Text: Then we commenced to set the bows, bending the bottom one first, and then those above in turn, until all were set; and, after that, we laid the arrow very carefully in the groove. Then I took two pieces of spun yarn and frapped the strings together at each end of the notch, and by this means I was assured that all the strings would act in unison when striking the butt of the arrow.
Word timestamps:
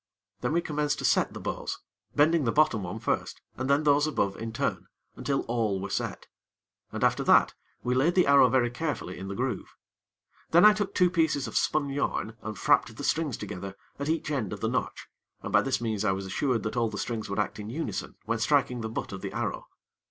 Then 0.39 0.53
we 0.53 0.61
commenced 0.61 0.97
to 0.97 1.05
set 1.05 1.31
the 1.31 1.39
bows, 1.39 1.77
bending 2.15 2.43
the 2.43 2.51
bottom 2.51 2.81
one 2.81 2.97
first, 2.97 3.39
and 3.55 3.69
then 3.69 3.83
those 3.83 4.07
above 4.07 4.35
in 4.35 4.51
turn, 4.51 4.87
until 5.15 5.41
all 5.41 5.79
were 5.79 5.91
set; 5.91 6.25
and, 6.91 7.03
after 7.03 7.23
that, 7.25 7.53
we 7.83 7.93
laid 7.93 8.15
the 8.15 8.25
arrow 8.25 8.49
very 8.49 8.71
carefully 8.71 9.19
in 9.19 9.27
the 9.27 9.35
groove. 9.35 9.75
Then 10.49 10.65
I 10.65 10.73
took 10.73 10.95
two 10.95 11.11
pieces 11.11 11.47
of 11.47 11.55
spun 11.55 11.89
yarn 11.89 12.35
and 12.41 12.57
frapped 12.57 12.95
the 12.97 13.03
strings 13.03 13.37
together 13.37 13.75
at 13.99 14.09
each 14.09 14.31
end 14.31 14.51
of 14.53 14.59
the 14.59 14.69
notch, 14.69 15.05
and 15.43 15.53
by 15.53 15.61
this 15.61 15.79
means 15.79 16.03
I 16.03 16.13
was 16.13 16.25
assured 16.25 16.63
that 16.63 16.75
all 16.75 16.89
the 16.89 16.97
strings 16.97 17.29
would 17.29 17.37
act 17.37 17.59
in 17.59 17.69
unison 17.69 18.15
when 18.25 18.39
striking 18.39 18.81
the 18.81 18.89
butt 18.89 19.11
of 19.13 19.21
the 19.21 19.31
arrow. 19.33 19.67